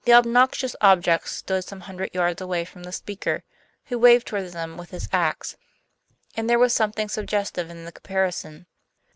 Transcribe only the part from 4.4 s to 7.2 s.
them with his ax; and there was something